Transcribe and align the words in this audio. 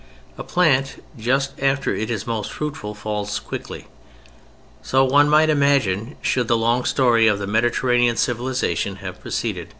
A 0.35 0.43
plant, 0.43 0.99
just 1.15 1.53
after 1.61 1.93
it 1.93 2.09
is 2.09 2.25
most 2.25 2.51
fruitful, 2.51 2.95
falls 2.95 3.37
quickly. 3.39 3.85
So, 4.81 5.03
one 5.05 5.29
might 5.29 5.51
imagine, 5.51 6.15
should 6.23 6.47
the 6.47 6.57
long 6.57 6.85
story 6.85 7.27
of 7.27 7.47
Mediterranean 7.47 8.15
civilization 8.17 8.95
have 8.95 9.21
proceeded. 9.21 9.69